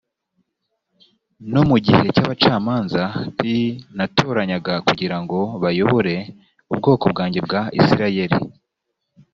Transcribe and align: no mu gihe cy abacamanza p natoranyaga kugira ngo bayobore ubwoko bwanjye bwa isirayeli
no 1.51 1.61
mu 1.69 1.77
gihe 1.85 2.05
cy 2.15 2.21
abacamanza 2.23 3.03
p 3.37 3.39
natoranyaga 3.97 4.73
kugira 4.87 5.17
ngo 5.23 5.39
bayobore 5.63 6.15
ubwoko 6.71 7.05
bwanjye 7.13 7.39
bwa 7.45 7.61
isirayeli 7.79 8.37